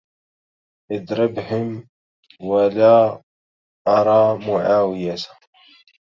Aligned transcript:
أضربهم 0.91 1.87
ولا 2.39 3.21
أرى 3.87 4.47
معاوية 4.47 5.15